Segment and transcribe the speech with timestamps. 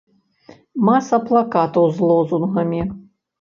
[0.87, 2.81] Маса плакатаў з лозунгамі.